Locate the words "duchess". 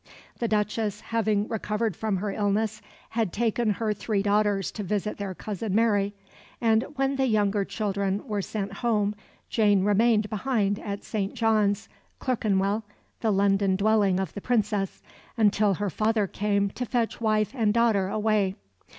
0.47-1.01